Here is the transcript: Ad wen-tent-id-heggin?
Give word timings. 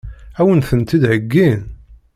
Ad 0.39 0.45
wen-tent-id-heggin? 0.47 1.61